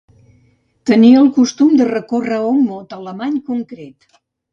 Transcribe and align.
Tenia 0.91 1.19
el 1.19 1.27
costum 1.35 1.75
de 1.81 1.87
recórrer 1.89 2.39
a 2.39 2.47
un 2.53 2.63
mot 2.71 2.97
alemany 2.97 3.37
concret. 3.51 4.09